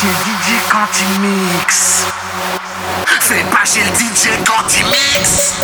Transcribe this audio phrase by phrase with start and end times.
[0.00, 2.06] chez DJ quand il mixe.
[3.20, 5.56] C'est pas chez le DJ quand il mixe.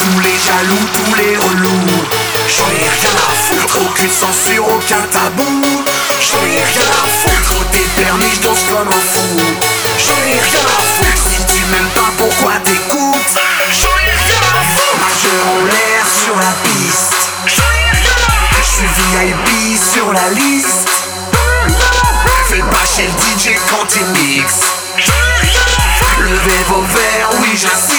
[0.00, 2.08] Tous les jaloux, tous les relous.
[2.48, 5.84] J'en ai rien à foutre, aucune censure, aucun tabou.
[6.20, 9.38] J'en ai rien à foutre, t'es permis, je danse comme un fou.
[10.04, 13.38] J'en ai rien à foutre, si tu m'aimes pas, pourquoi t'écoutes?
[13.70, 14.98] J'en ai rien à foutre.
[14.98, 17.14] Majeur en l'air sur la piste.
[17.46, 18.58] J'en ai rien à foutre.
[18.60, 20.57] Je suis VIP sur la liste.
[26.68, 26.82] Vou
[27.30, 27.97] o e